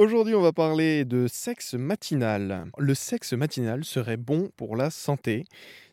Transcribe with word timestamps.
Aujourd'hui, 0.00 0.34
on 0.34 0.40
va 0.40 0.54
parler 0.54 1.04
de 1.04 1.26
sexe 1.26 1.74
matinal. 1.74 2.70
Le 2.78 2.94
sexe 2.94 3.34
matinal 3.34 3.84
serait 3.84 4.16
bon 4.16 4.48
pour 4.56 4.74
la 4.74 4.88
santé. 4.88 5.44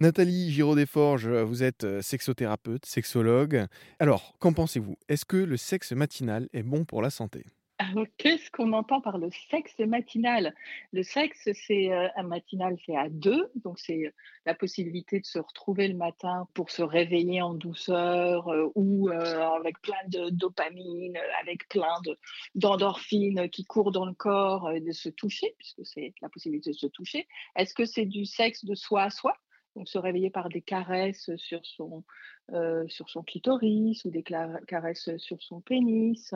Nathalie 0.00 0.50
Giraud-Desforges, 0.50 1.28
vous 1.28 1.62
êtes 1.62 1.84
euh, 1.84 2.00
sexothérapeute, 2.00 2.86
sexologue. 2.86 3.66
Alors, 3.98 4.36
qu'en 4.38 4.54
pensez-vous? 4.54 4.96
Est-ce 5.10 5.26
que 5.26 5.36
le 5.36 5.58
sexe 5.58 5.92
matinal 5.92 6.48
est 6.54 6.62
bon 6.62 6.86
pour 6.86 7.02
la 7.02 7.10
santé? 7.10 7.44
Alors, 7.82 8.04
qu'est-ce 8.18 8.50
qu'on 8.50 8.74
entend 8.74 9.00
par 9.00 9.16
le 9.16 9.30
sexe 9.48 9.78
matinal? 9.78 10.54
Le 10.92 11.02
sexe, 11.02 11.48
c'est 11.54 11.90
euh, 11.90 12.08
un 12.14 12.24
matinal 12.24 12.76
fait 12.78 12.94
à 12.94 13.08
deux, 13.08 13.50
donc 13.54 13.78
c'est 13.78 14.06
euh, 14.06 14.10
la 14.44 14.54
possibilité 14.54 15.18
de 15.18 15.24
se 15.24 15.38
retrouver 15.38 15.88
le 15.88 15.96
matin 15.96 16.46
pour 16.52 16.70
se 16.70 16.82
réveiller 16.82 17.40
en 17.40 17.54
douceur 17.54 18.48
euh, 18.48 18.68
ou 18.74 19.08
euh, 19.08 19.48
avec 19.56 19.80
plein 19.80 19.96
de 20.08 20.28
dopamine, 20.28 21.16
euh, 21.16 21.40
avec 21.40 21.70
plein 21.70 21.98
de- 22.04 22.18
d'endorphines 22.54 23.48
qui 23.48 23.64
courent 23.64 23.92
dans 23.92 24.04
le 24.04 24.12
corps 24.12 24.70
et 24.70 24.82
de 24.82 24.92
se 24.92 25.08
toucher, 25.08 25.54
puisque 25.56 25.86
c'est 25.86 26.12
la 26.20 26.28
possibilité 26.28 26.72
de 26.72 26.76
se 26.76 26.86
toucher. 26.86 27.26
Est-ce 27.56 27.72
que 27.72 27.86
c'est 27.86 28.04
du 28.04 28.26
sexe 28.26 28.66
de 28.66 28.74
soi 28.74 29.04
à 29.04 29.10
soi? 29.10 29.32
Donc 29.74 29.88
se 29.88 29.98
réveiller 29.98 30.30
par 30.30 30.48
des 30.48 30.60
caresses 30.60 31.30
sur 31.36 31.64
son, 31.64 32.04
euh, 32.52 32.84
sur 32.88 33.08
son 33.08 33.22
clitoris 33.22 34.04
ou 34.04 34.10
des 34.10 34.24
caresses 34.24 35.16
sur 35.16 35.40
son 35.40 35.60
pénis. 35.60 36.34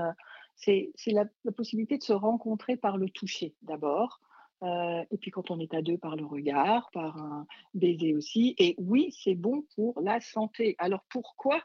C'est 0.57 0.93
la, 1.07 1.27
possibilité 1.53 1.99
de 1.99 2.03
se 2.03 2.13
rencontrer 2.13 2.77
par 2.77 2.97
le 2.97 3.09
toucher 3.11 3.55
d'abord. 3.63 4.21
Euh, 4.63 5.05
et 5.11 5.19
puis 5.19 5.31
quand 5.31 5.51
on 5.51 5.59
est 5.59 5.75
à 5.75 5.83
deux, 5.83 5.99
par 5.99 6.17
le 6.17 6.25
regard, 6.25 6.91
par 6.93 7.19
un 7.19 7.47
baiser 7.75 8.15
aussi. 8.15 8.55
Et 8.59 8.75
oui, 8.79 9.13
c'est 9.23 9.35
bon 9.35 9.65
pour 9.75 10.01
la 10.01 10.21
santé. 10.21 10.75
Alors 10.79 11.05
pourquoi? 11.11 11.61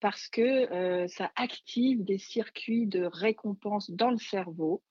Parce 0.00 0.28
que 0.28 0.42
euh, 0.72 1.08
ça 1.08 1.32
active 1.36 2.04
des 2.04 2.18
circuits 2.18 2.86
de 2.86 3.04
récompense 3.04 3.90
dans 3.90 4.10
le 4.10 4.18
cerveau 4.18 4.82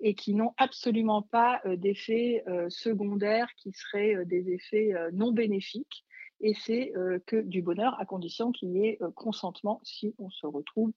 et 0.00 0.14
qui 0.14 0.34
n'ont 0.34 0.52
absolument 0.56 1.22
pas 1.22 1.60
euh, 1.64 1.76
d'effets 1.76 2.42
euh, 2.48 2.68
secondaires 2.68 3.48
qui 3.56 3.72
seraient 3.72 4.24
des 4.26 4.50
effets 4.50 4.92
non 5.12 5.32
bénéfiques. 5.32 6.04
Et 6.40 6.54
c'est 6.54 6.92
que 7.26 7.40
du 7.40 7.62
bonheur 7.62 7.98
à 7.98 8.06
condition 8.06 8.52
qu'il 8.52 8.70
y 8.70 8.86
ait 8.86 8.98
consentement 9.16 9.80
si 9.82 10.14
on 10.18 10.30
se 10.30 10.46
retrouve 10.46 10.92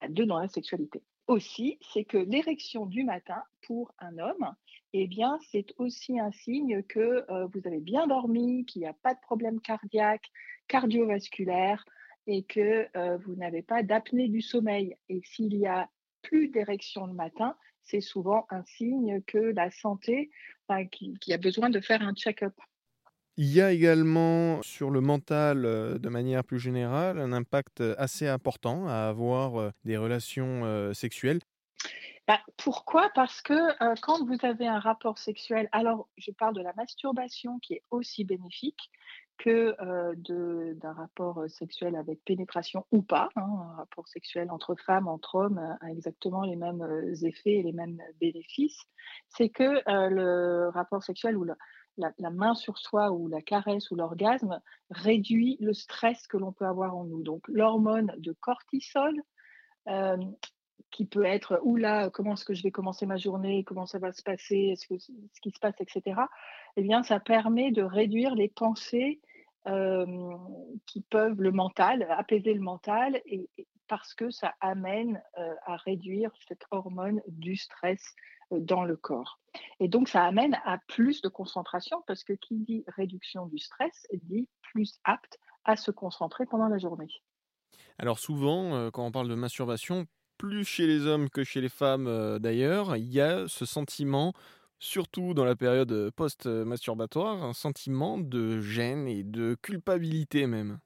à 0.00 0.06
deux 0.08 0.26
dans 0.26 0.38
la 0.38 0.46
sexualité. 0.46 1.02
Aussi, 1.26 1.78
c'est 1.92 2.04
que 2.04 2.18
l'érection 2.18 2.86
du 2.86 3.02
matin 3.02 3.42
pour 3.66 3.92
un 3.98 4.18
homme, 4.18 4.54
eh 4.92 5.10
c'est 5.50 5.74
aussi 5.76 6.18
un 6.20 6.30
signe 6.30 6.82
que 6.84 7.24
euh, 7.30 7.46
vous 7.46 7.66
avez 7.66 7.80
bien 7.80 8.06
dormi, 8.06 8.64
qu'il 8.64 8.82
n'y 8.82 8.88
a 8.88 8.94
pas 8.94 9.14
de 9.14 9.20
problème 9.20 9.60
cardiaque, 9.60 10.30
cardiovasculaire 10.68 11.84
et 12.26 12.44
que 12.44 12.88
euh, 12.96 13.18
vous 13.18 13.34
n'avez 13.34 13.62
pas 13.62 13.82
d'apnée 13.82 14.28
du 14.28 14.40
sommeil. 14.40 14.96
Et 15.08 15.20
s'il 15.24 15.54
y 15.56 15.66
a 15.66 15.88
plus 16.22 16.48
d'érection 16.48 17.06
le 17.06 17.12
matin, 17.12 17.56
c'est 17.82 18.00
souvent 18.00 18.46
un 18.50 18.64
signe 18.64 19.20
que 19.22 19.38
la 19.38 19.70
santé, 19.70 20.30
enfin, 20.66 20.86
qu'il 20.86 21.18
y 21.26 21.32
a 21.32 21.38
besoin 21.38 21.70
de 21.70 21.80
faire 21.80 22.02
un 22.02 22.14
check-up. 22.14 22.54
Il 23.38 23.52
y 23.52 23.60
a 23.60 23.70
également 23.70 24.62
sur 24.62 24.90
le 24.90 25.00
mental, 25.00 25.64
euh, 25.66 25.98
de 25.98 26.08
manière 26.08 26.42
plus 26.42 26.58
générale, 26.58 27.18
un 27.18 27.32
impact 27.32 27.82
assez 27.98 28.26
important 28.26 28.88
à 28.88 29.08
avoir 29.08 29.60
euh, 29.60 29.70
des 29.84 29.96
relations 29.96 30.64
euh, 30.64 30.94
sexuelles. 30.94 31.40
Bah, 32.26 32.40
pourquoi? 32.56 33.10
Parce 33.14 33.40
que 33.40 33.52
euh, 33.52 33.94
quand 34.02 34.24
vous 34.26 34.38
avez 34.44 34.66
un 34.66 34.80
rapport 34.80 35.18
sexuel, 35.18 35.68
alors 35.70 36.08
je 36.16 36.32
parle 36.32 36.54
de 36.54 36.62
la 36.62 36.72
masturbation 36.76 37.58
qui 37.60 37.74
est 37.74 37.82
aussi 37.90 38.24
bénéfique 38.24 38.90
que 39.38 39.76
euh, 39.80 40.14
d'un 40.74 40.92
rapport 40.92 41.38
euh, 41.38 41.48
sexuel 41.48 41.94
avec 41.94 42.24
pénétration 42.24 42.86
ou 42.90 43.02
pas. 43.02 43.28
hein. 43.36 43.42
un 43.42 43.76
rapport 43.76 44.08
sexuel 44.08 44.50
entre 44.50 44.74
femmes, 44.74 45.06
entre 45.08 45.34
hommes 45.36 45.58
euh, 45.58 45.86
a 45.86 45.92
exactement 45.92 46.42
les 46.42 46.56
mêmes 46.56 46.82
euh, 46.82 47.14
effets 47.22 47.52
et 47.58 47.62
les 47.62 47.72
mêmes 47.72 48.00
bénéfices. 48.18 48.80
C'est 49.28 49.50
que 49.50 49.62
euh, 49.88 50.08
le 50.08 50.68
rapport 50.70 51.02
sexuel 51.04 51.36
ou 51.36 51.44
la, 51.44 51.54
la- 51.96 52.30
main 52.30 52.54
sur 52.54 52.78
soi 52.78 53.10
ou 53.10 53.28
la 53.28 53.42
caresse 53.42 53.90
ou 53.90 53.96
l'orgasme 53.96 54.60
réduit 54.90 55.56
le 55.60 55.72
stress 55.72 56.26
que 56.26 56.36
l'on 56.36 56.52
peut 56.52 56.66
avoir 56.66 56.96
en 56.96 57.04
nous. 57.04 57.22
Donc 57.22 57.46
l'hormone 57.48 58.12
de 58.18 58.32
cortisol 58.32 59.20
euh, 59.88 60.16
qui 60.90 61.06
peut 61.06 61.24
être 61.24 61.60
ou 61.62 61.76
là, 61.76 62.10
comment 62.10 62.34
est-ce 62.34 62.44
que 62.44 62.54
je 62.54 62.62
vais 62.62 62.70
commencer 62.70 63.06
ma 63.06 63.16
journée, 63.16 63.64
comment 63.64 63.86
ça 63.86 63.98
va 63.98 64.12
se 64.12 64.22
passer, 64.22 64.72
est-ce 64.72 64.86
que 64.86 64.98
ce 64.98 65.40
qui 65.40 65.50
se 65.50 65.58
passe, 65.58 65.80
etc. 65.80 66.20
Eh 66.76 66.82
bien, 66.82 67.02
ça 67.02 67.20
permet 67.20 67.70
de 67.72 67.82
réduire 67.82 68.34
les 68.34 68.48
pensées 68.48 69.20
euh, 69.66 70.06
qui 70.86 71.00
peuvent 71.00 71.40
le 71.40 71.50
mental, 71.50 72.06
apaiser 72.10 72.54
le 72.54 72.60
mental, 72.60 73.20
parce 73.88 74.14
que 74.14 74.30
ça 74.30 74.54
amène 74.60 75.20
euh, 75.38 75.54
à 75.64 75.76
réduire 75.76 76.30
cette 76.46 76.64
hormone 76.70 77.20
du 77.26 77.56
stress 77.56 78.14
dans 78.50 78.84
le 78.84 78.96
corps. 78.96 79.40
Et 79.80 79.88
donc, 79.88 80.08
ça 80.08 80.24
amène 80.24 80.56
à 80.64 80.78
plus 80.88 81.20
de 81.20 81.28
concentration, 81.28 82.02
parce 82.06 82.24
que 82.24 82.32
qui 82.32 82.56
dit 82.56 82.84
réduction 82.88 83.46
du 83.46 83.58
stress 83.58 84.06
dit 84.22 84.48
plus 84.62 84.98
apte 85.04 85.38
à 85.64 85.76
se 85.76 85.90
concentrer 85.90 86.46
pendant 86.46 86.68
la 86.68 86.78
journée. 86.78 87.08
Alors 87.98 88.18
souvent, 88.18 88.74
euh, 88.74 88.90
quand 88.90 89.04
on 89.04 89.12
parle 89.12 89.28
de 89.28 89.34
masturbation, 89.34 90.06
plus 90.38 90.64
chez 90.64 90.86
les 90.86 91.06
hommes 91.06 91.30
que 91.30 91.44
chez 91.44 91.60
les 91.60 91.68
femmes 91.68 92.06
euh, 92.06 92.38
d'ailleurs, 92.38 92.96
il 92.96 93.10
y 93.10 93.20
a 93.20 93.48
ce 93.48 93.64
sentiment, 93.64 94.32
surtout 94.78 95.34
dans 95.34 95.44
la 95.44 95.56
période 95.56 95.92
euh, 95.92 96.10
post-masturbatoire, 96.10 97.42
un 97.42 97.54
sentiment 97.54 98.18
de 98.18 98.60
gêne 98.60 99.08
et 99.08 99.24
de 99.24 99.56
culpabilité 99.62 100.46
même. 100.46 100.78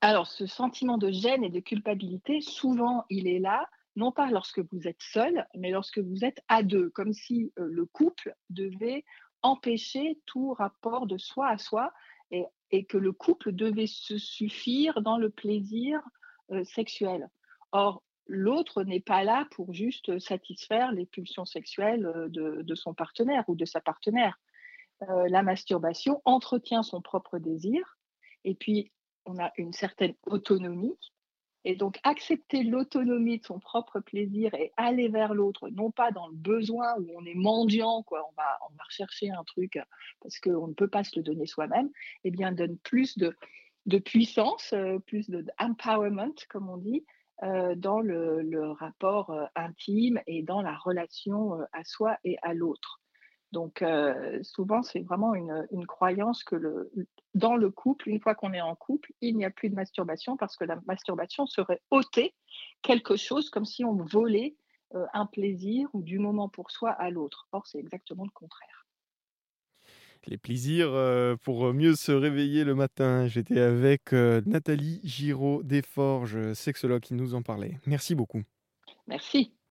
Alors, 0.00 0.26
ce 0.26 0.46
sentiment 0.46 0.96
de 0.96 1.10
gêne 1.10 1.42
et 1.42 1.50
de 1.50 1.60
culpabilité, 1.60 2.40
souvent, 2.40 3.04
il 3.10 3.26
est 3.26 3.40
là, 3.40 3.68
non 3.98 4.12
pas 4.12 4.30
lorsque 4.30 4.60
vous 4.72 4.86
êtes 4.86 5.02
seul, 5.02 5.44
mais 5.56 5.72
lorsque 5.72 5.98
vous 5.98 6.24
êtes 6.24 6.40
à 6.46 6.62
deux, 6.62 6.88
comme 6.90 7.12
si 7.12 7.52
euh, 7.58 7.66
le 7.68 7.84
couple 7.84 8.32
devait 8.48 9.04
empêcher 9.42 10.20
tout 10.24 10.52
rapport 10.52 11.06
de 11.08 11.18
soi 11.18 11.48
à 11.48 11.58
soi 11.58 11.92
et, 12.30 12.44
et 12.70 12.84
que 12.84 12.96
le 12.96 13.12
couple 13.12 13.50
devait 13.52 13.88
se 13.88 14.16
suffire 14.16 15.02
dans 15.02 15.18
le 15.18 15.30
plaisir 15.30 16.00
euh, 16.52 16.62
sexuel. 16.62 17.28
Or, 17.72 18.04
l'autre 18.28 18.84
n'est 18.84 19.00
pas 19.00 19.24
là 19.24 19.48
pour 19.50 19.72
juste 19.72 20.20
satisfaire 20.20 20.92
les 20.92 21.06
pulsions 21.06 21.44
sexuelles 21.44 22.06
euh, 22.06 22.28
de, 22.28 22.62
de 22.62 22.74
son 22.76 22.94
partenaire 22.94 23.42
ou 23.48 23.56
de 23.56 23.64
sa 23.64 23.80
partenaire. 23.80 24.38
La 25.28 25.44
masturbation 25.44 26.20
entretient 26.24 26.82
son 26.82 27.00
propre 27.00 27.38
désir 27.38 27.96
et 28.42 28.56
puis 28.56 28.90
on 29.26 29.38
a 29.38 29.52
une 29.56 29.72
certaine 29.72 30.14
autonomie. 30.26 30.98
Et 31.64 31.74
donc, 31.74 31.98
accepter 32.04 32.62
l'autonomie 32.62 33.38
de 33.38 33.44
son 33.44 33.58
propre 33.58 34.00
plaisir 34.00 34.54
et 34.54 34.72
aller 34.76 35.08
vers 35.08 35.34
l'autre, 35.34 35.68
non 35.70 35.90
pas 35.90 36.12
dans 36.12 36.28
le 36.28 36.34
besoin 36.34 36.94
où 36.98 37.10
on 37.16 37.24
est 37.24 37.34
mendiant, 37.34 38.02
quoi, 38.04 38.26
on 38.28 38.34
va, 38.36 38.58
on 38.70 38.74
va 38.74 38.84
rechercher 38.84 39.30
un 39.30 39.44
truc 39.44 39.78
parce 40.20 40.38
qu'on 40.38 40.68
ne 40.68 40.74
peut 40.74 40.88
pas 40.88 41.04
se 41.04 41.18
le 41.18 41.22
donner 41.22 41.46
soi-même, 41.46 41.90
eh 42.24 42.30
bien, 42.30 42.52
donne 42.52 42.78
plus 42.78 43.18
de, 43.18 43.36
puissance, 43.98 44.72
euh, 44.72 44.98
plus 45.00 45.28
de 45.28 45.44
empowerment, 45.58 46.34
comme 46.48 46.68
on 46.68 46.76
dit, 46.76 47.04
euh, 47.42 47.74
dans 47.74 48.00
le, 48.00 48.70
rapport 48.72 49.30
euh, 49.30 49.44
intime 49.56 50.20
et 50.26 50.42
dans 50.42 50.62
la 50.62 50.76
relation 50.76 51.60
à 51.72 51.84
soi 51.84 52.16
et 52.24 52.36
à 52.42 52.54
l'autre. 52.54 53.00
Donc, 53.52 53.80
euh, 53.80 54.38
souvent, 54.42 54.82
c'est 54.82 55.00
vraiment 55.00 55.34
une, 55.34 55.66
une 55.70 55.86
croyance 55.86 56.44
que 56.44 56.54
le, 56.54 56.92
dans 57.34 57.56
le 57.56 57.70
couple, 57.70 58.08
une 58.08 58.20
fois 58.20 58.34
qu'on 58.34 58.52
est 58.52 58.60
en 58.60 58.74
couple, 58.74 59.12
il 59.20 59.36
n'y 59.36 59.44
a 59.44 59.50
plus 59.50 59.70
de 59.70 59.74
masturbation 59.74 60.36
parce 60.36 60.56
que 60.56 60.64
la 60.64 60.78
masturbation 60.86 61.46
serait 61.46 61.80
ôter 61.90 62.34
quelque 62.82 63.16
chose 63.16 63.48
comme 63.48 63.64
si 63.64 63.84
on 63.84 63.96
volait 63.96 64.54
euh, 64.94 65.06
un 65.14 65.24
plaisir 65.26 65.88
ou 65.94 66.02
du 66.02 66.18
moment 66.18 66.48
pour 66.48 66.70
soi 66.70 66.90
à 66.90 67.10
l'autre. 67.10 67.48
Or, 67.52 67.66
c'est 67.66 67.78
exactement 67.78 68.24
le 68.24 68.30
contraire. 68.30 68.86
Les 70.26 70.36
plaisirs 70.36 70.90
euh, 70.92 71.36
pour 71.36 71.72
mieux 71.72 71.94
se 71.94 72.12
réveiller 72.12 72.64
le 72.64 72.74
matin. 72.74 73.28
J'étais 73.28 73.60
avec 73.60 74.12
Nathalie 74.12 75.00
Giraud-Desforges, 75.04 76.52
sexologue, 76.52 77.00
qui 77.00 77.14
nous 77.14 77.34
en 77.34 77.40
parlait. 77.40 77.78
Merci 77.86 78.14
beaucoup. 78.14 78.42
Merci. 79.06 79.57